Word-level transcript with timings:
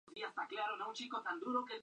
Ex 0.17 0.23
operadores 0.33 1.79